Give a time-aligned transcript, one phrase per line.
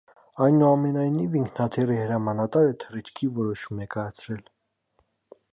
[0.43, 4.45] Այնուամենայնիվ ինքնաթիռի հրամանատարը թռիչքի որոշում է կայացրել։